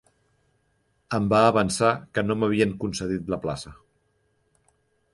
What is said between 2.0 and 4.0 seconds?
que no m'havien concedit la plaça.